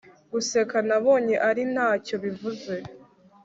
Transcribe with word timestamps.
guseka 0.31 0.77
nabonye 0.87 1.35
ari 1.49 1.63
nta 1.73 1.89
cyo 2.05 2.15
bivuze 2.23 2.73